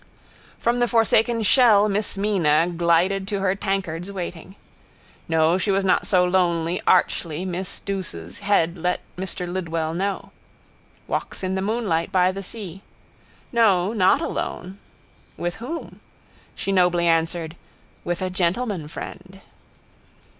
[0.57, 4.55] From the forsaken shell miss Mina glided to her tankards waiting.
[5.27, 10.31] No, she was not so lonely archly miss Douce's head let Mr Lidwell know.
[11.05, 12.81] Walks in the moonlight by the sea.
[13.51, 14.79] No, not alone.
[15.37, 15.99] With whom?
[16.55, 17.55] She nobly answered:
[18.03, 19.39] with a gentleman friend.